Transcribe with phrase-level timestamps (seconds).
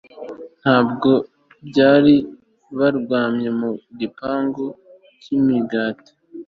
[0.61, 1.11] Ntabwo
[1.77, 2.15] bari
[2.77, 4.65] baryamye mu gipangu
[5.21, 6.11] cyimigati